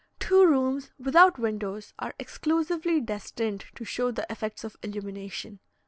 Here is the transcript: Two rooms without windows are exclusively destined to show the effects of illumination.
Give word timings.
Two 0.19 0.47
rooms 0.47 0.89
without 0.97 1.37
windows 1.37 1.93
are 1.99 2.15
exclusively 2.17 2.99
destined 3.01 3.65
to 3.75 3.85
show 3.85 4.09
the 4.09 4.25
effects 4.31 4.63
of 4.63 4.75
illumination. 4.81 5.59